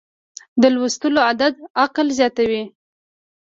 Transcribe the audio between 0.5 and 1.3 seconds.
د لوستلو